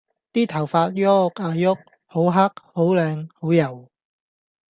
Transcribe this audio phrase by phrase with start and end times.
[0.33, 1.67] 啲頭髮郁啊郁，
[2.07, 2.39] 好黑！
[2.73, 3.29] 好靚！
[3.35, 3.87] 好柔！